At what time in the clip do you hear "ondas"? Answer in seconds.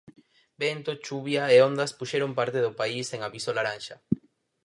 1.69-1.95